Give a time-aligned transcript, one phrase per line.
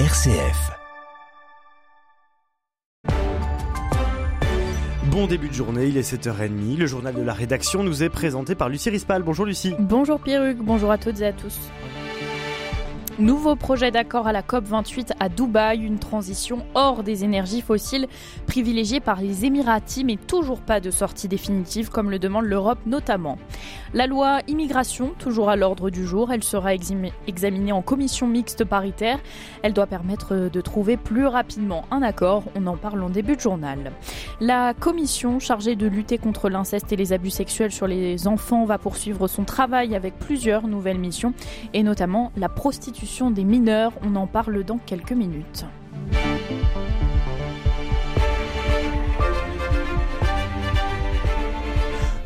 [0.00, 0.72] RCF.
[5.12, 6.78] Bon début de journée, il est 7h30.
[6.78, 9.22] Le journal de la rédaction nous est présenté par Lucie Rispal.
[9.22, 9.76] Bonjour Lucie.
[9.78, 11.60] Bonjour Pierruc, bonjour à toutes et à tous.
[13.20, 18.08] Nouveau projet d'accord à la COP28 à Dubaï, une transition hors des énergies fossiles
[18.48, 23.38] privilégiée par les Émiratis, mais toujours pas de sortie définitive comme le demande l'Europe notamment.
[23.92, 29.20] La loi immigration, toujours à l'ordre du jour, elle sera examinée en commission mixte paritaire.
[29.62, 33.40] Elle doit permettre de trouver plus rapidement un accord, on en parle en début de
[33.40, 33.92] journal.
[34.40, 38.78] La commission chargée de lutter contre l'inceste et les abus sexuels sur les enfants va
[38.78, 41.32] poursuivre son travail avec plusieurs nouvelles missions
[41.74, 43.92] et notamment la prostitution des mineurs.
[44.02, 45.66] On en parle dans quelques minutes.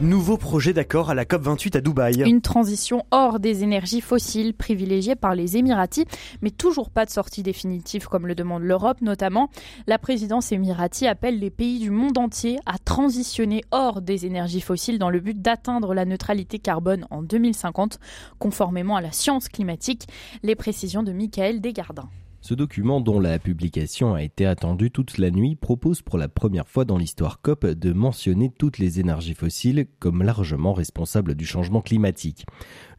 [0.00, 2.22] Nouveau projet d'accord à la COP28 à Dubaï.
[2.22, 6.04] Une transition hors des énergies fossiles privilégiée par les Émiratis,
[6.40, 9.50] mais toujours pas de sortie définitive comme le demande l'Europe notamment.
[9.88, 15.00] La présidence émirati appelle les pays du monde entier à transitionner hors des énergies fossiles
[15.00, 17.98] dans le but d'atteindre la neutralité carbone en 2050,
[18.38, 20.06] conformément à la science climatique.
[20.44, 22.08] Les précisions de Michael Desgardins.
[22.48, 26.66] Ce document, dont la publication a été attendue toute la nuit, propose pour la première
[26.66, 31.82] fois dans l'histoire COP de mentionner toutes les énergies fossiles comme largement responsables du changement
[31.82, 32.46] climatique.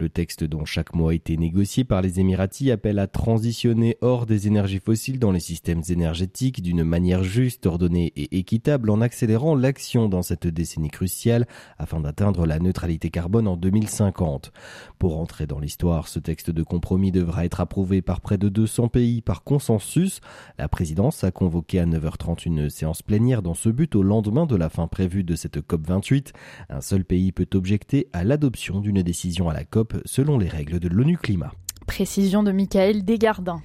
[0.00, 4.26] Le texte dont chaque mot a été négocié par les Émiratis appelle à transitionner hors
[4.26, 9.56] des énergies fossiles dans les systèmes énergétiques d'une manière juste, ordonnée et équitable en accélérant
[9.56, 14.52] l'action dans cette décennie cruciale afin d'atteindre la neutralité carbone en 2050.
[15.00, 18.86] Pour entrer dans l'histoire, ce texte de compromis devra être approuvé par près de 200
[18.86, 20.20] pays par consensus.
[20.58, 24.54] La présidence a convoqué à 9h30 une séance plénière dans ce but au lendemain de
[24.54, 26.32] la fin prévue de cette COP28.
[26.70, 30.78] Un seul pays peut objecter à l'adoption d'une décision à la COP selon les règles
[30.78, 31.52] de l'ONU Climat.
[31.88, 33.62] Précision de Michael Desgardins.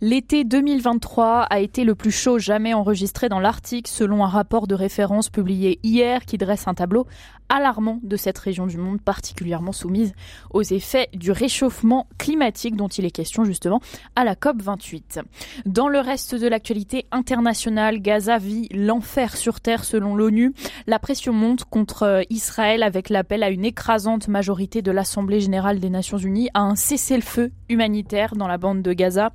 [0.00, 4.74] L'été 2023 a été le plus chaud jamais enregistré dans l'Arctique selon un rapport de
[4.74, 7.06] référence publié hier qui dresse un tableau
[7.48, 10.14] alarmant de cette région du monde particulièrement soumise
[10.50, 13.80] aux effets du réchauffement climatique dont il est question justement
[14.16, 15.20] à la COP 28.
[15.64, 20.54] Dans le reste de l'actualité internationale, Gaza vit l'enfer sur terre selon l'ONU.
[20.86, 25.90] La pression monte contre Israël avec l'appel à une écrasante majorité de l'Assemblée générale des
[25.90, 29.30] Nations unies à un cessez-le-feu humanitaire dans la bande de Gaza.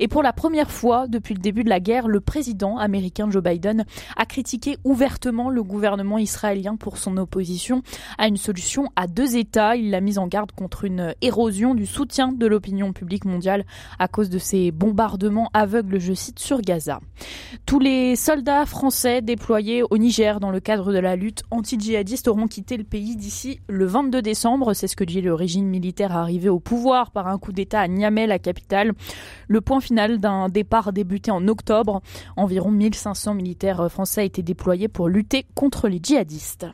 [0.00, 3.42] Et pour la première fois depuis le début de la guerre, le président américain Joe
[3.42, 3.84] Biden
[4.16, 7.82] a critiqué ouvertement le gouvernement israélien pour son opposition
[8.18, 9.76] à une solution à deux États.
[9.76, 13.64] Il l'a mis en garde contre une érosion du soutien de l'opinion publique mondiale
[13.98, 17.00] à cause de ces bombardements aveugles, je cite, sur Gaza.
[17.66, 22.46] Tous les soldats français déployés au Niger dans le cadre de la lutte anti-djihadiste auront
[22.46, 24.74] quitté le pays d'ici le 22 décembre.
[24.74, 27.88] C'est ce que dit le régime militaire arrivé au pouvoir par un coup d'État à
[27.88, 28.92] Niamey, la capitale.
[29.48, 32.02] Le point final d'un départ débuté en octobre.
[32.36, 36.66] Environ 1500 militaires français étaient déployés pour lutter contre les djihadistes.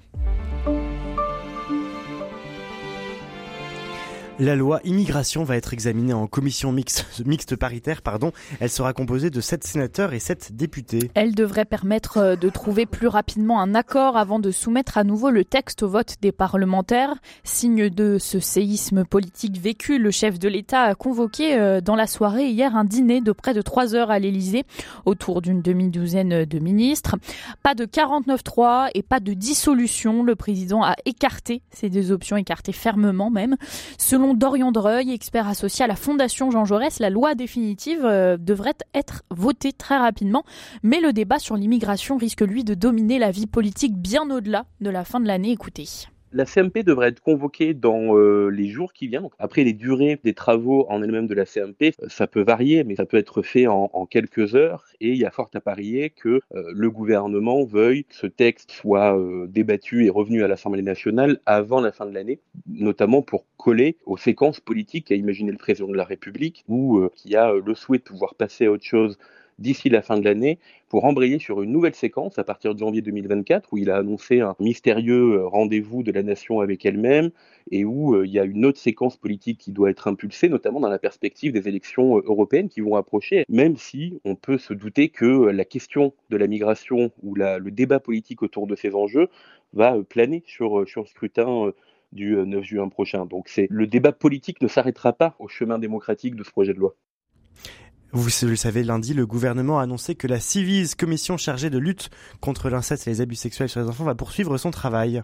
[4.40, 8.02] La loi immigration va être examinée en commission mixte, mixte paritaire.
[8.02, 8.32] Pardon.
[8.58, 11.12] Elle sera composée de 7 sénateurs et 7 députés.
[11.14, 15.30] Elle devrait permettre euh, de trouver plus rapidement un accord avant de soumettre à nouveau
[15.30, 17.14] le texte au vote des parlementaires.
[17.44, 22.08] Signe de ce séisme politique vécu, le chef de l'État a convoqué euh, dans la
[22.08, 24.64] soirée hier un dîner de près de 3 heures à l'Élysée
[25.04, 27.14] autour d'une demi-douzaine de ministres.
[27.62, 30.24] Pas de 49-3 et pas de dissolution.
[30.24, 33.54] Le président a écarté ces deux options, écartées fermement même.
[33.96, 38.38] Selon Selon Dorian Dreuil, expert associé à la Fondation Jean Jaurès, la loi définitive euh,
[38.38, 40.44] devrait être votée très rapidement,
[40.82, 44.88] mais le débat sur l'immigration risque lui de dominer la vie politique bien au-delà de
[44.88, 45.50] la fin de l'année.
[45.50, 46.06] Écoutez.
[46.36, 49.28] La CMP devrait être convoquée dans euh, les jours qui viennent.
[49.38, 52.96] après, les durées des travaux en elles-mêmes de la CMP, euh, ça peut varier, mais
[52.96, 54.84] ça peut être fait en, quelques heures.
[55.00, 58.72] Et il y a fort à parier que euh, le gouvernement veuille que ce texte
[58.72, 63.96] soit débattu et revenu à l'Assemblée nationale avant la fin de l'année, notamment pour coller
[64.04, 67.98] aux séquences politiques qu'a imaginé le président de la République, ou qui a le souhait
[67.98, 69.18] de pouvoir passer à autre chose
[69.58, 70.58] d'ici la fin de l'année
[70.88, 74.40] pour embrayer sur une nouvelle séquence à partir de janvier 2024 où il a annoncé
[74.40, 77.30] un mystérieux euh, rendez-vous de la nation avec elle-même
[77.70, 80.80] et où euh, il y a une autre séquence politique qui doit être impulsée, notamment
[80.80, 84.74] dans la perspective des élections euh, européennes qui vont approcher, même si on peut se
[84.74, 89.28] douter que la question de la migration ou le débat politique autour de ces enjeux
[89.72, 91.72] va planer sur, sur le scrutin
[92.12, 93.26] du 9 juin prochain.
[93.26, 96.94] Donc le débat politique ne s'arrêtera pas au chemin démocratique de ce projet de loi.
[98.16, 102.10] Vous le savez, lundi, le gouvernement a annoncé que la Civis, commission chargée de lutte
[102.40, 105.20] contre l'inceste et les abus sexuels sur les enfants, va poursuivre son travail.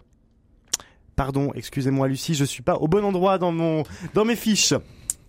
[1.14, 4.74] Pardon, excusez-moi Lucie, je suis pas au bon endroit dans mon dans mes fiches.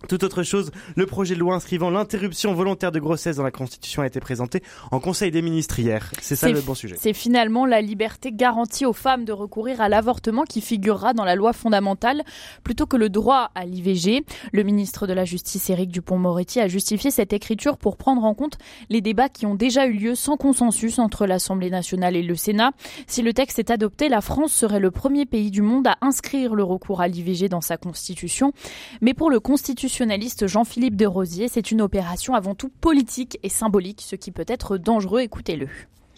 [0.08, 4.02] Tout autre chose, le projet de loi inscrivant l'interruption volontaire de grossesse dans la Constitution
[4.02, 6.10] a été présenté en Conseil des ministres hier.
[6.20, 6.96] C'est ça le bon sujet.
[6.98, 11.34] C'est finalement la liberté garantie aux femmes de recourir à l'avortement qui figurera dans la
[11.34, 12.22] loi fondamentale
[12.64, 14.24] plutôt que le droit à l'IVG.
[14.52, 18.58] Le ministre de la Justice, Éric Dupont-Moretti, a justifié cette écriture pour prendre en compte
[18.90, 22.72] les débats qui ont déjà eu lieu sans consensus entre l'Assemblée nationale et le Sénat.
[23.06, 26.54] Si le texte est adopté, la France serait le premier pays du monde à inscrire
[26.54, 28.52] le recours à l'IVG dans sa Constitution.
[29.00, 31.06] Mais pour le Constitution constitutionnaliste Jean-Philippe de
[31.48, 35.20] c'est une opération avant tout politique et symbolique, ce qui peut être dangereux.
[35.20, 35.68] Écoutez-le.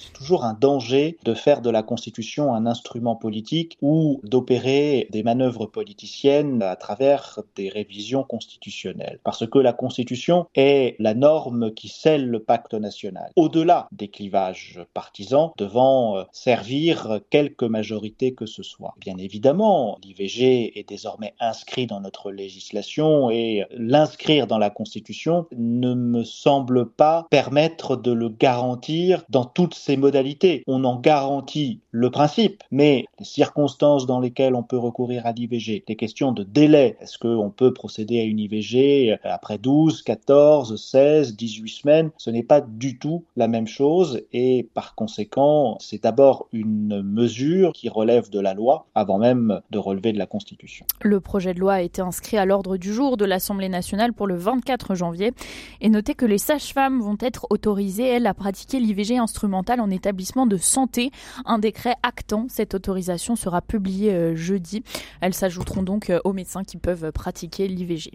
[0.05, 5.23] C'est toujours un danger de faire de la Constitution un instrument politique ou d'opérer des
[5.23, 9.19] manœuvres politiciennes à travers des révisions constitutionnelles.
[9.25, 13.31] Parce que la Constitution est la norme qui scelle le pacte national.
[13.37, 18.95] Au-delà des clivages partisans devant euh, servir quelque majorité que ce soit.
[19.01, 25.95] Bien évidemment, l'IVG est désormais inscrit dans notre législation et l'inscrire dans la Constitution ne
[25.95, 30.65] me semble pas permettre de le garantir dans toutes ces modalités.
[30.67, 35.85] On en garantit le principe, mais les circonstances dans lesquelles on peut recourir à l'IVG,
[35.87, 41.37] des questions de délai, est-ce qu'on peut procéder à une IVG après 12, 14, 16,
[41.37, 46.49] 18 semaines, ce n'est pas du tout la même chose et par conséquent, c'est d'abord
[46.53, 50.85] une mesure qui relève de la loi avant même de relever de la Constitution.
[51.03, 54.27] Le projet de loi a été inscrit à l'ordre du jour de l'Assemblée nationale pour
[54.27, 55.33] le 24 janvier
[55.81, 60.47] et notez que les sages-femmes vont être autorisées, elles, à pratiquer l'IVG instrumentale en établissement
[60.47, 61.11] de santé.
[61.45, 64.83] Un décret actant cette autorisation sera publié euh, jeudi.
[65.21, 68.13] Elles s'ajouteront donc euh, aux médecins qui peuvent pratiquer l'IVG.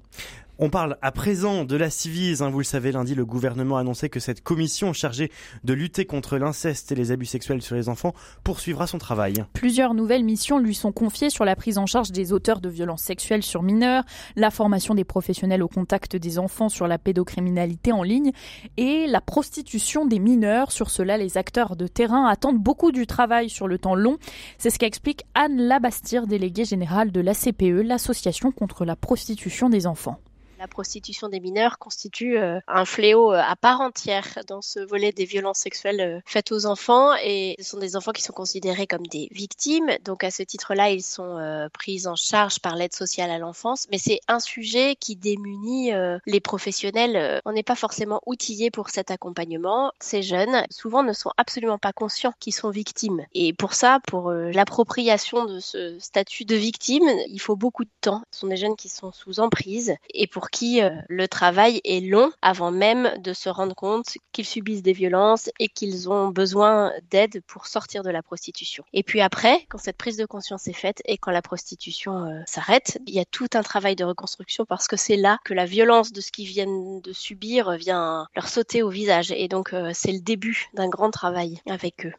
[0.62, 2.42] On parle à présent de la Civise.
[2.42, 2.50] Hein.
[2.50, 5.32] vous le savez, lundi, le gouvernement a annoncé que cette commission chargée
[5.64, 8.14] de lutter contre l'inceste et les abus sexuels sur les enfants
[8.44, 9.46] poursuivra son travail.
[9.54, 13.04] Plusieurs nouvelles missions lui sont confiées sur la prise en charge des auteurs de violences
[13.04, 14.04] sexuelles sur mineurs,
[14.36, 18.34] la formation des professionnels au contact des enfants sur la pédocriminalité en ligne
[18.76, 20.74] et la prostitution des mineurs.
[20.74, 24.18] Sur cela, les acteurs de terrain attendent beaucoup du travail sur le temps long.
[24.58, 30.20] C'est ce qu'explique Anne Labastir, déléguée générale de l'ACPE, l'association contre la prostitution des enfants.
[30.60, 35.14] La prostitution des mineurs constitue euh, un fléau euh, à part entière dans ce volet
[35.14, 38.86] des violences sexuelles euh, faites aux enfants et ce sont des enfants qui sont considérés
[38.86, 39.90] comme des victimes.
[40.04, 43.98] Donc à ce titre-là, ils sont pris en charge par l'aide sociale à l'enfance, mais
[43.98, 45.92] c'est un sujet qui démunit
[46.26, 47.42] les professionnels.
[47.46, 49.94] On n'est pas forcément outillés pour cet accompagnement.
[50.00, 53.26] Ces jeunes, souvent, ne sont absolument pas conscients qu'ils sont victimes.
[53.34, 58.24] Et pour ça, pour l'appropriation de ce statut de victime, il faut beaucoup de temps.
[58.32, 62.00] Ce sont des jeunes qui sont sous emprise et pour qui euh, le travail est
[62.00, 66.92] long avant même de se rendre compte qu'ils subissent des violences et qu'ils ont besoin
[67.10, 68.84] d'aide pour sortir de la prostitution.
[68.94, 72.42] Et puis après, quand cette prise de conscience est faite et quand la prostitution euh,
[72.46, 75.66] s'arrête, il y a tout un travail de reconstruction parce que c'est là que la
[75.66, 79.32] violence de ce qu'ils viennent de subir vient leur sauter au visage.
[79.32, 82.14] Et donc euh, c'est le début d'un grand travail avec eux.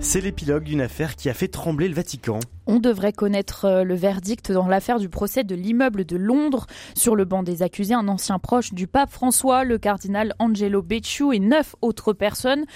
[0.00, 2.40] C'est l'épilogue d'une affaire qui a fait trembler le Vatican.
[2.70, 6.66] On devrait connaître euh, le verdict dans l'affaire du procès de l'immeuble de Londres.
[6.94, 11.32] Sur le banc des accusés, un ancien proche du pape François, le cardinal Angelo Becciu
[11.32, 12.66] et neuf autres personnes.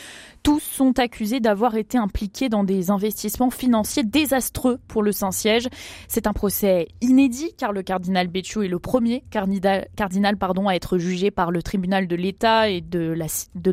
[0.43, 5.69] Tous sont accusés d'avoir été impliqués dans des investissements financiers désastreux pour le Saint-Siège.
[6.09, 10.73] C'est un procès inédit car le cardinal Becciu est le premier cardinal, cardinal pardon, à
[10.75, 13.15] être jugé par le tribunal de l'État et de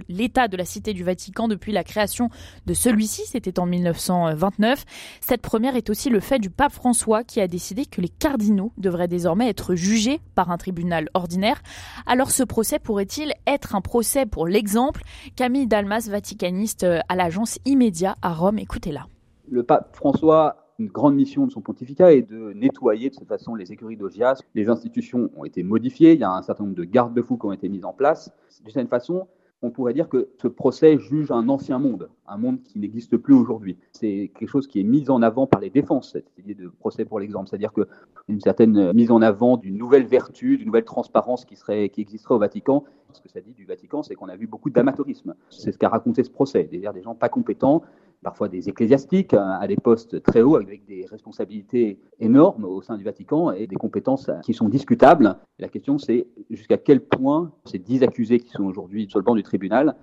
[0.10, 2.30] l'État de, de la Cité du Vatican depuis la création
[2.66, 3.22] de celui-ci.
[3.26, 4.84] C'était en 1929.
[5.22, 8.72] Cette première est aussi le fait du pape François qui a décidé que les cardinaux
[8.78, 11.62] devraient désormais être jugés par un tribunal ordinaire.
[12.06, 15.04] Alors ce procès pourrait-il être un procès pour l'exemple?
[15.36, 19.08] Camille Dalmas, vaticaniste euh, à l'agence Immédiat à Rome, écoutez-la.
[19.50, 23.54] Le pape François une grande mission de son pontificat est de nettoyer de cette façon
[23.54, 24.42] les écuries d'Augias.
[24.56, 27.52] Les institutions ont été modifiées, il y a un certain nombre de garde-fous qui ont
[27.52, 28.32] été mis en place.
[28.64, 29.28] De cette façon,
[29.62, 33.34] on pourrait dire que ce procès juge un ancien monde, un monde qui n'existe plus
[33.34, 33.78] aujourd'hui.
[33.92, 37.04] C'est quelque chose qui est mis en avant par les défenses, cette idée de procès
[37.04, 41.58] pour l'exemple, c'est-à-dire qu'une certaine mise en avant d'une nouvelle vertu, d'une nouvelle transparence qui,
[41.58, 42.86] serait, qui existerait au Vatican.
[43.12, 45.36] Ce que ça dit du Vatican, c'est qu'on a vu beaucoup d'amateurisme.
[45.50, 47.82] C'est ce qu'a raconté ce procès, c'est-à-dire des gens pas compétents,
[48.24, 52.98] parfois des ecclésiastiques hein, à des postes très hauts avec des responsabilités énormes au sein
[52.98, 55.38] du Vatican et des compétences qui sont discutables.
[55.58, 59.36] la question c'est jusqu'à quel point ces dix accusés qui sont aujourd'hui sur le banc
[59.36, 59.96] du tribunal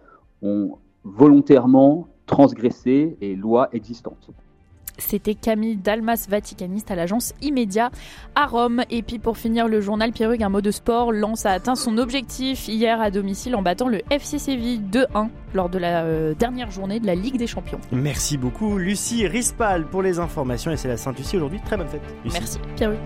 [0.43, 4.31] ont volontairement transgressé les lois existantes.
[4.99, 7.91] C'était Camille Dalmas, vaticaniste à l'agence Immédiat
[8.35, 8.83] à Rome.
[8.91, 11.99] Et puis pour finir, le journal Pierrug, un mot de sport, Lens a atteint son
[11.99, 16.71] objectif hier à domicile en battant le FC Séville 2-1 lors de la euh, dernière
[16.71, 17.81] journée de la Ligue des Champions.
[17.93, 21.61] Merci beaucoup Lucie Rispal pour les informations et c'est la Sainte-Lucie aujourd'hui.
[21.65, 22.03] Très bonne fête.
[22.25, 22.99] Merci Pierrug.